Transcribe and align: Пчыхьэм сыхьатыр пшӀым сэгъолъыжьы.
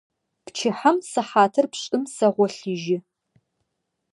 Пчыхьэм 0.45 0.97
сыхьатыр 1.09 1.65
пшӀым 1.71 2.03
сэгъолъыжьы. 2.13 2.97